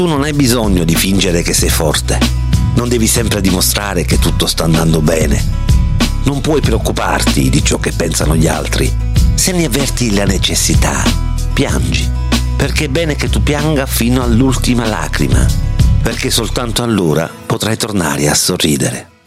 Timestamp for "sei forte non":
1.52-2.88